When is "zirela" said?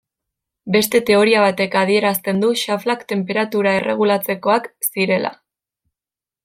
4.89-5.35